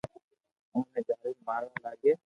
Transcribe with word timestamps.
اوني 0.73 0.99
جالين 1.07 1.35
ماروا 1.47 1.79
لاگي 1.83 2.13